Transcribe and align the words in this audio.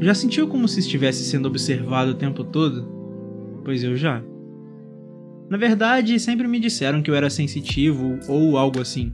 Já 0.00 0.14
sentiu 0.14 0.48
como 0.48 0.66
se 0.66 0.80
estivesse 0.80 1.24
sendo 1.24 1.46
observado 1.46 2.12
o 2.12 2.14
tempo 2.14 2.42
todo? 2.42 2.88
Pois 3.62 3.84
eu 3.84 3.94
já. 3.96 4.22
Na 5.50 5.58
verdade, 5.58 6.18
sempre 6.18 6.48
me 6.48 6.58
disseram 6.58 7.02
que 7.02 7.10
eu 7.10 7.14
era 7.14 7.28
sensitivo 7.28 8.18
ou 8.26 8.56
algo 8.56 8.80
assim. 8.80 9.12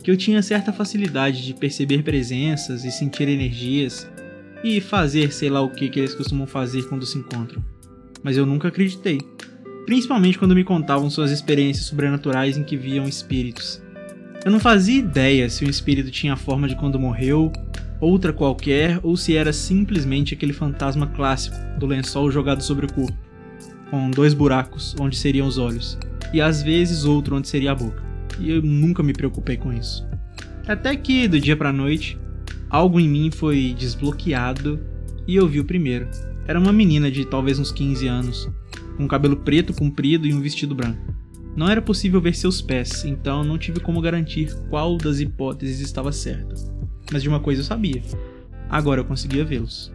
Que 0.00 0.10
eu 0.12 0.16
tinha 0.16 0.40
certa 0.40 0.72
facilidade 0.72 1.44
de 1.44 1.54
perceber 1.54 2.04
presenças 2.04 2.84
e 2.84 2.92
sentir 2.92 3.28
energias 3.28 4.08
e 4.62 4.80
fazer 4.80 5.32
sei 5.32 5.50
lá 5.50 5.60
o 5.60 5.70
que, 5.70 5.88
que 5.88 5.98
eles 5.98 6.14
costumam 6.14 6.46
fazer 6.46 6.84
quando 6.88 7.04
se 7.04 7.18
encontram. 7.18 7.64
Mas 8.22 8.36
eu 8.36 8.46
nunca 8.46 8.68
acreditei. 8.68 9.18
Principalmente 9.86 10.38
quando 10.38 10.54
me 10.54 10.62
contavam 10.62 11.10
suas 11.10 11.32
experiências 11.32 11.86
sobrenaturais 11.86 12.56
em 12.56 12.62
que 12.62 12.76
viam 12.76 13.08
espíritos. 13.08 13.82
Eu 14.44 14.52
não 14.52 14.60
fazia 14.60 15.00
ideia 15.00 15.50
se 15.50 15.64
o 15.64 15.70
espírito 15.70 16.12
tinha 16.12 16.34
a 16.34 16.36
forma 16.36 16.68
de 16.68 16.76
quando 16.76 16.98
morreu 16.98 17.50
outra 18.02 18.32
qualquer 18.32 18.98
ou 19.04 19.16
se 19.16 19.36
era 19.36 19.52
simplesmente 19.52 20.34
aquele 20.34 20.52
fantasma 20.52 21.06
clássico 21.06 21.56
do 21.78 21.86
lençol 21.86 22.32
jogado 22.32 22.60
sobre 22.60 22.86
o 22.86 22.92
corpo, 22.92 23.16
com 23.90 24.10
dois 24.10 24.34
buracos 24.34 24.96
onde 24.98 25.16
seriam 25.16 25.46
os 25.46 25.56
olhos, 25.56 25.96
e 26.34 26.40
às 26.40 26.60
vezes 26.62 27.04
outro 27.04 27.36
onde 27.36 27.46
seria 27.46 27.70
a 27.70 27.76
boca. 27.76 28.02
E 28.40 28.50
eu 28.50 28.60
nunca 28.60 29.04
me 29.04 29.12
preocupei 29.12 29.56
com 29.56 29.72
isso. 29.72 30.04
Até 30.66 30.96
que, 30.96 31.28
do 31.28 31.38
dia 31.38 31.56
pra 31.56 31.72
noite, 31.72 32.18
algo 32.68 32.98
em 32.98 33.08
mim 33.08 33.30
foi 33.30 33.72
desbloqueado 33.78 34.80
e 35.24 35.36
eu 35.36 35.46
vi 35.46 35.60
o 35.60 35.64
primeiro. 35.64 36.08
Era 36.48 36.58
uma 36.58 36.72
menina 36.72 37.08
de 37.08 37.24
talvez 37.24 37.60
uns 37.60 37.70
15 37.70 38.08
anos, 38.08 38.50
com 38.96 39.06
cabelo 39.06 39.36
preto 39.36 39.72
comprido 39.72 40.26
e 40.26 40.34
um 40.34 40.40
vestido 40.40 40.74
branco. 40.74 41.14
Não 41.54 41.68
era 41.68 41.80
possível 41.80 42.20
ver 42.20 42.34
seus 42.34 42.60
pés, 42.60 43.04
então 43.04 43.44
não 43.44 43.58
tive 43.58 43.78
como 43.78 44.00
garantir 44.00 44.52
qual 44.70 44.96
das 44.96 45.20
hipóteses 45.20 45.80
estava 45.80 46.10
certa 46.10 46.72
mas 47.12 47.22
de 47.22 47.28
uma 47.28 47.40
coisa 47.40 47.60
eu 47.60 47.64
sabia. 47.64 48.02
Agora 48.68 49.00
eu 49.00 49.04
conseguia 49.04 49.44
vê-los. 49.44 49.92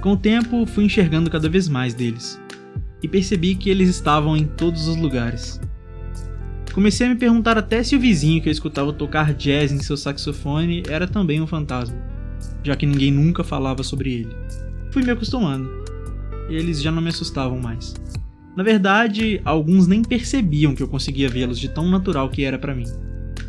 Com 0.00 0.12
o 0.12 0.16
tempo, 0.16 0.64
fui 0.66 0.84
enxergando 0.84 1.30
cada 1.30 1.48
vez 1.48 1.68
mais 1.68 1.94
deles 1.94 2.40
e 3.02 3.08
percebi 3.08 3.54
que 3.54 3.68
eles 3.68 3.88
estavam 3.88 4.36
em 4.36 4.44
todos 4.44 4.86
os 4.86 4.96
lugares. 4.96 5.60
Comecei 6.72 7.06
a 7.06 7.10
me 7.10 7.16
perguntar 7.16 7.56
até 7.56 7.82
se 7.82 7.94
o 7.94 8.00
vizinho 8.00 8.42
que 8.42 8.48
eu 8.48 8.52
escutava 8.52 8.92
tocar 8.92 9.32
jazz 9.34 9.70
em 9.70 9.78
seu 9.78 9.96
saxofone 9.96 10.82
era 10.88 11.06
também 11.06 11.40
um 11.40 11.46
fantasma, 11.46 11.96
já 12.62 12.74
que 12.74 12.86
ninguém 12.86 13.10
nunca 13.10 13.44
falava 13.44 13.82
sobre 13.82 14.12
ele. 14.12 14.36
Fui 14.90 15.02
me 15.02 15.10
acostumando. 15.10 15.70
Eles 16.48 16.82
já 16.82 16.90
não 16.90 17.02
me 17.02 17.10
assustavam 17.10 17.60
mais. 17.60 17.94
Na 18.56 18.62
verdade, 18.62 19.40
alguns 19.44 19.86
nem 19.86 20.02
percebiam 20.02 20.74
que 20.74 20.82
eu 20.82 20.88
conseguia 20.88 21.28
vê-los 21.28 21.58
de 21.58 21.68
tão 21.68 21.88
natural 21.88 22.28
que 22.28 22.44
era 22.44 22.58
para 22.58 22.74
mim. 22.74 22.86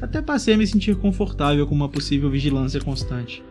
Até 0.05 0.21
passei 0.21 0.53
a 0.53 0.57
me 0.57 0.67
sentir 0.67 0.95
confortável 0.97 1.65
com 1.65 1.73
uma 1.73 1.89
possível 1.89 2.29
vigilância 2.29 2.79
constante. 2.79 3.43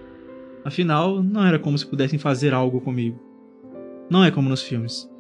Afinal, 0.65 1.21
não 1.21 1.45
era 1.45 1.59
como 1.59 1.77
se 1.77 1.85
pudessem 1.85 2.17
fazer 2.17 2.55
algo 2.55 2.81
comigo. 2.81 3.19
Não 4.09 4.23
é 4.23 4.31
como 4.31 4.49
nos 4.49 4.63
filmes. 4.63 5.11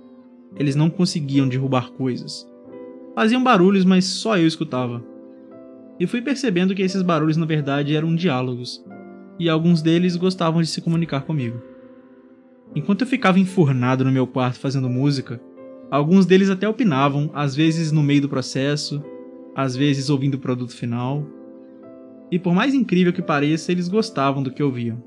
Eles 0.56 0.76
não 0.76 0.88
conseguiam 0.88 1.48
derrubar 1.48 1.90
coisas. 1.90 2.48
Faziam 3.16 3.42
barulhos, 3.42 3.84
mas 3.84 4.04
só 4.04 4.38
eu 4.38 4.46
escutava. 4.46 5.04
E 5.98 6.06
fui 6.06 6.22
percebendo 6.22 6.72
que 6.72 6.82
esses 6.82 7.02
barulhos 7.02 7.36
na 7.36 7.46
verdade 7.46 7.96
eram 7.96 8.14
diálogos, 8.14 8.84
e 9.36 9.48
alguns 9.48 9.82
deles 9.82 10.14
gostavam 10.14 10.62
de 10.62 10.68
se 10.68 10.80
comunicar 10.80 11.22
comigo. 11.22 11.60
Enquanto 12.76 13.00
eu 13.00 13.08
ficava 13.08 13.40
enfurnado 13.40 14.04
no 14.04 14.12
meu 14.12 14.28
quarto 14.28 14.60
fazendo 14.60 14.88
música, 14.88 15.40
alguns 15.90 16.26
deles 16.26 16.48
até 16.48 16.68
opinavam, 16.68 17.28
às 17.34 17.56
vezes 17.56 17.90
no 17.90 18.04
meio 18.04 18.22
do 18.22 18.28
processo, 18.28 19.02
às 19.54 19.76
vezes 19.76 20.10
ouvindo 20.10 20.34
o 20.34 20.40
produto 20.40 20.74
final. 20.74 21.26
E 22.30 22.38
por 22.38 22.54
mais 22.54 22.74
incrível 22.74 23.12
que 23.12 23.22
pareça, 23.22 23.70
eles 23.70 23.88
gostavam 23.88 24.42
do 24.42 24.50
que 24.50 24.62
ouviam. 24.62 25.02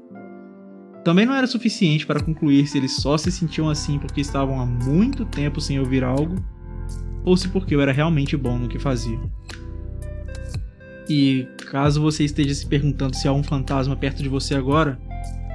Também 1.03 1.25
não 1.25 1.33
era 1.33 1.47
suficiente 1.47 2.05
para 2.05 2.19
concluir 2.19 2.67
se 2.67 2.77
eles 2.77 2.95
só 2.97 3.17
se 3.17 3.31
sentiam 3.31 3.69
assim 3.69 3.97
porque 3.97 4.21
estavam 4.21 4.59
há 4.59 4.65
muito 4.65 5.25
tempo 5.25 5.61
sem 5.61 5.79
ouvir 5.79 6.03
algo, 6.03 6.35
ou 7.23 7.35
se 7.35 7.49
porque 7.49 7.75
eu 7.75 7.81
era 7.81 7.91
realmente 7.91 8.35
bom 8.35 8.57
no 8.57 8.67
que 8.67 8.79
fazia. 8.79 9.19
E 11.09 11.47
caso 11.69 12.01
você 12.01 12.25
esteja 12.25 12.53
se 12.53 12.65
perguntando 12.65 13.15
se 13.15 13.27
há 13.27 13.31
um 13.31 13.43
fantasma 13.43 13.95
perto 13.95 14.21
de 14.21 14.27
você 14.27 14.55
agora, 14.55 14.99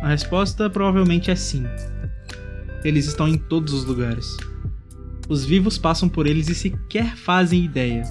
a 0.03 0.09
resposta 0.09 0.71
provavelmente 0.71 1.31
é 1.31 1.37
sim. 1.37 1.65
Eles 2.85 3.07
estão 3.07 3.29
em 3.29 3.37
todos 3.37 3.73
os 3.73 3.85
lugares. 3.85 4.27
Os 5.29 5.45
vivos 5.45 5.79
passam 5.79 6.09
por 6.09 6.27
eles 6.27 6.49
e 6.49 6.55
sequer 6.55 7.17
fazem 7.17 7.65
ideia. 7.65 8.03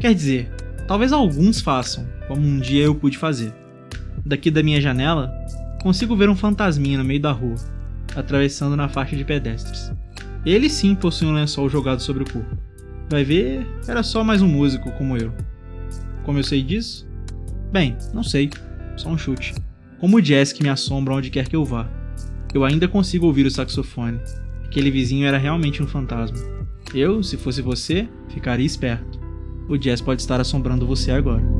Quer 0.00 0.14
dizer, 0.14 0.50
talvez 0.88 1.12
alguns 1.12 1.60
façam, 1.60 2.08
como 2.26 2.40
um 2.40 2.58
dia 2.58 2.84
eu 2.84 2.94
pude 2.94 3.18
fazer. 3.18 3.52
Daqui 4.24 4.50
da 4.50 4.62
minha 4.62 4.80
janela, 4.80 5.30
consigo 5.82 6.16
ver 6.16 6.30
um 6.30 6.34
fantasminha 6.34 6.96
no 6.96 7.04
meio 7.04 7.20
da 7.20 7.32
rua, 7.32 7.56
atravessando 8.16 8.74
na 8.74 8.88
faixa 8.88 9.14
de 9.14 9.26
pedestres. 9.26 9.92
Ele 10.46 10.70
sim 10.70 10.94
possui 10.94 11.28
um 11.28 11.34
lençol 11.34 11.68
jogado 11.68 12.00
sobre 12.00 12.22
o 12.22 12.32
corpo. 12.32 12.56
Vai 13.10 13.24
ver, 13.24 13.66
era 13.86 14.02
só 14.02 14.24
mais 14.24 14.40
um 14.40 14.48
músico 14.48 14.90
como 14.92 15.18
eu. 15.18 15.34
Como 16.24 16.38
eu 16.38 16.44
sei 16.44 16.62
disso? 16.62 17.06
Bem, 17.70 17.94
não 18.14 18.22
sei, 18.22 18.48
só 18.96 19.10
um 19.10 19.18
chute. 19.18 19.54
Como 19.98 20.16
o 20.16 20.22
jazz 20.22 20.50
que 20.50 20.62
me 20.62 20.70
assombra 20.70 21.12
onde 21.12 21.28
quer 21.28 21.46
que 21.46 21.56
eu 21.56 21.64
vá. 21.64 21.86
Eu 22.54 22.64
ainda 22.64 22.88
consigo 22.88 23.26
ouvir 23.26 23.44
o 23.44 23.50
saxofone. 23.50 24.18
Aquele 24.64 24.90
vizinho 24.90 25.26
era 25.26 25.36
realmente 25.36 25.82
um 25.82 25.86
fantasma. 25.86 26.38
Eu, 26.94 27.22
se 27.22 27.36
fosse 27.36 27.60
você, 27.60 28.08
ficaria 28.30 28.64
esperto 28.64 29.19
o 29.70 29.78
jazz 29.78 30.00
pode 30.00 30.20
estar 30.20 30.40
assombrando 30.40 30.86
você 30.86 31.12
agora. 31.12 31.59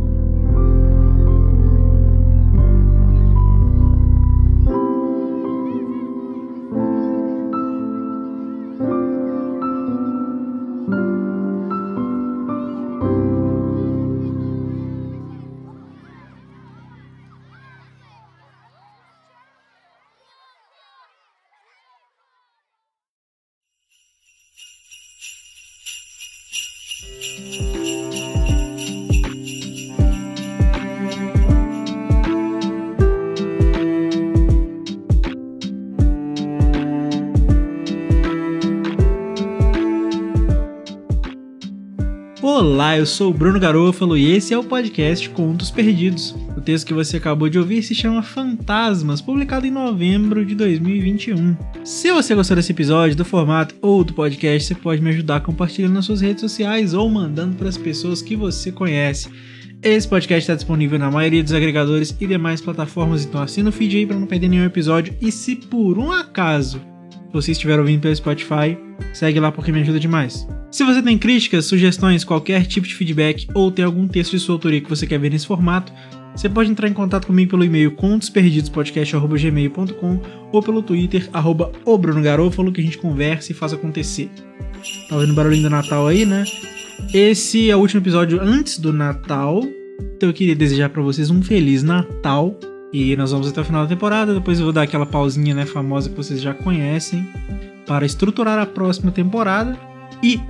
Olá, 42.43 42.97
eu 42.97 43.05
sou 43.05 43.31
o 43.31 43.35
Bruno 43.35 43.61
Garofalo 43.61 44.17
e 44.17 44.35
esse 44.35 44.55
é 44.55 44.59
o 44.59 44.65
podcast 44.65 45.29
Contos 45.29 45.71
Perdidos. 45.71 46.35
O 46.57 46.61
texto 46.63 46.87
que 46.87 46.95
você 46.95 47.19
acabou 47.19 47.51
de 47.51 47.59
ouvir 47.59 47.83
se 47.83 47.95
chama 47.95 48.23
Fantasmas, 48.23 49.21
publicado 49.21 49.67
em 49.67 49.71
novembro 49.71 50.43
de 50.43 50.55
2021. 50.55 51.55
Se 51.85 52.11
você 52.11 52.35
gostou 52.35 52.57
desse 52.57 52.73
episódio, 52.73 53.15
do 53.15 53.27
formato 53.27 53.75
ou 53.83 54.03
do 54.03 54.15
podcast, 54.15 54.69
você 54.69 54.75
pode 54.75 55.03
me 55.03 55.11
ajudar 55.11 55.43
compartilhando 55.43 55.93
nas 55.93 56.07
suas 56.07 56.23
redes 56.23 56.41
sociais 56.41 56.95
ou 56.95 57.11
mandando 57.11 57.57
para 57.57 57.69
as 57.69 57.77
pessoas 57.77 58.23
que 58.23 58.35
você 58.35 58.73
conhece. 58.73 59.29
Esse 59.83 60.09
podcast 60.09 60.41
está 60.41 60.55
disponível 60.55 60.99
na 60.99 61.11
maioria 61.11 61.43
dos 61.43 61.53
agregadores 61.53 62.17
e 62.19 62.27
demais 62.27 62.63
plataformas, 62.63 63.23
então 63.23 63.43
assina 63.43 63.69
o 63.69 63.73
feed 63.73 63.99
aí 63.99 64.07
para 64.07 64.19
não 64.19 64.27
perder 64.27 64.49
nenhum 64.49 64.65
episódio. 64.65 65.15
E 65.21 65.31
se 65.31 65.57
por 65.57 65.99
um 65.99 66.11
acaso 66.11 66.81
você 67.33 67.53
estiver 67.53 67.79
ouvindo 67.79 68.01
pelo 68.01 68.17
Spotify, 68.17 68.77
segue 69.13 69.41
lá 69.41 69.53
porque 69.53 69.73
me 69.73 69.81
ajuda 69.81 70.01
demais. 70.01 70.47
Se 70.71 70.85
você 70.85 71.03
tem 71.03 71.19
críticas, 71.19 71.65
sugestões, 71.65 72.23
qualquer 72.23 72.65
tipo 72.65 72.87
de 72.87 72.95
feedback 72.95 73.49
ou 73.55 73.73
tem 73.73 73.85
algum 73.85 74.07
texto 74.07 74.31
de 74.33 74.39
sua 74.39 74.55
autoria 74.55 74.81
que 74.81 74.89
você 74.89 75.05
quer 75.07 75.19
ver 75.19 75.31
nesse 75.31 75.47
formato, 75.47 75.93
você 76.35 76.49
pode 76.49 76.71
entrar 76.71 76.89
em 76.89 76.93
contato 76.93 77.27
comigo 77.27 77.51
pelo 77.51 77.65
e-mail 77.65 77.91
contosperdidospodcast.gmail.com 77.93 80.21
ou 80.53 80.63
pelo 80.63 80.83
Twitter, 80.83 81.29
arroba 81.33 81.73
o 81.85 81.99
Bruno 81.99 82.23
Garofalo, 82.23 82.71
que 82.73 82.81
a 82.81 82.85
gente 82.85 82.99
conversa 82.99 83.51
e 83.51 83.55
faz 83.55 83.73
acontecer. 83.73 84.31
Tá 85.09 85.17
ouvindo 85.17 85.35
barulhinho 85.35 85.65
do 85.65 85.71
Natal 85.71 86.07
aí, 86.07 86.25
né? 86.25 86.45
Esse 87.13 87.69
é 87.71 87.77
o 87.77 87.81
último 87.81 88.01
episódio 88.01 88.41
antes 88.41 88.79
do 88.79 88.93
Natal. 88.93 89.61
Então 90.17 90.29
eu 90.29 90.33
queria 90.33 90.55
desejar 90.55 90.89
para 90.89 91.03
vocês 91.03 91.31
um 91.31 91.43
feliz 91.43 91.83
Natal. 91.83 92.57
E 92.93 93.15
nós 93.17 93.31
vamos 93.31 93.49
até 93.49 93.61
o 93.61 93.65
final 93.65 93.83
da 93.83 93.89
temporada. 93.89 94.35
Depois 94.35 94.59
eu 94.59 94.65
vou 94.65 94.73
dar 94.73 94.83
aquela 94.83 95.07
pausinha 95.07 95.55
né, 95.55 95.65
famosa 95.65 96.11
que 96.11 96.17
vocês 96.17 96.41
já 96.41 96.53
conhecem 96.53 97.29
para 97.87 98.05
estruturar 98.05 98.59
a 98.59 98.67
próxima 98.67 99.11
temporada. 99.11 99.79
E 100.23 100.41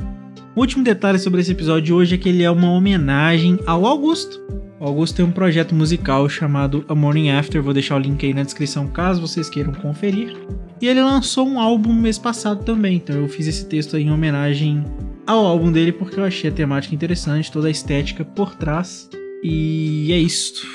o 0.55 0.61
último 0.61 0.83
detalhe 0.83 1.19
sobre 1.19 1.41
esse 1.41 1.53
episódio 1.53 1.83
de 1.83 1.93
hoje 1.93 2.15
é 2.15 2.19
que 2.19 2.29
ele 2.29 2.43
é 2.43 2.51
uma 2.51 2.71
homenagem 2.71 3.59
ao 3.67 3.87
Augusto. 3.87 4.41
O 4.81 4.85
Augusto 4.85 5.17
tem 5.17 5.25
um 5.25 5.31
projeto 5.31 5.75
musical 5.75 6.27
chamado 6.29 6.85
A 6.89 6.95
Morning 6.95 7.29
After, 7.29 7.63
vou 7.63 7.75
deixar 7.75 7.97
o 7.97 7.99
link 7.99 8.25
aí 8.25 8.33
na 8.33 8.43
descrição 8.43 8.89
caso 8.89 9.21
vocês 9.21 9.49
queiram 9.51 9.73
conferir. 9.73 10.35
E 10.81 10.89
ele 10.89 11.03
lançou 11.03 11.47
um 11.47 11.61
álbum 11.61 11.93
mês 11.93 12.19
passado 12.19 12.65
também, 12.65 12.97
então 12.97 13.15
eu 13.15 13.29
fiz 13.29 13.47
esse 13.47 13.67
texto 13.67 13.99
em 13.99 14.11
homenagem 14.11 14.83
ao 15.27 15.45
álbum 15.45 15.71
dele 15.71 15.93
porque 15.93 16.19
eu 16.19 16.25
achei 16.25 16.49
a 16.49 16.53
temática 16.53 16.95
interessante, 16.95 17.53
toda 17.53 17.69
a 17.69 17.71
estética 17.71 18.25
por 18.25 18.55
trás. 18.55 19.09
E 19.45 20.11
é 20.13 20.19
isso. 20.19 20.67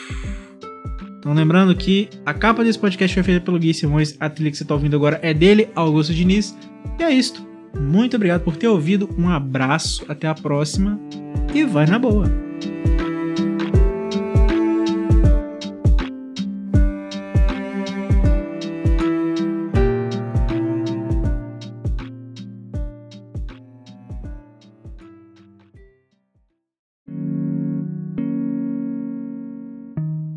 Então 1.26 1.34
lembrando 1.34 1.76
que 1.76 2.08
a 2.24 2.36
capa 2.36 2.64
desse 2.64 2.78
podcast 2.78 3.12
foi 3.12 3.24
feita 3.24 3.44
pelo 3.44 3.58
Gui 3.58 3.74
Simões, 3.74 4.16
a 4.20 4.30
trilha 4.30 4.52
que 4.52 4.58
você 4.58 4.62
está 4.62 4.76
ouvindo 4.76 4.96
agora 4.96 5.20
é 5.24 5.34
dele, 5.34 5.68
Augusto 5.74 6.14
Diniz. 6.14 6.56
E 7.00 7.04
é 7.04 7.12
isso. 7.12 7.44
Muito 7.76 8.16
obrigado 8.16 8.44
por 8.44 8.56
ter 8.56 8.68
ouvido, 8.68 9.10
um 9.18 9.28
abraço, 9.28 10.06
até 10.08 10.28
a 10.28 10.36
próxima 10.36 11.00
e 11.52 11.64
vai 11.64 11.88
na 11.88 11.98
boa! 11.98 12.32